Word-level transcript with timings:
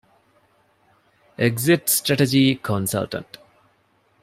އެގްޒިޓް 1.41 1.87
ސްޓްރެޓަޖީ 1.97 2.41
ކޮންސަލްޓަންޓް 2.67 3.35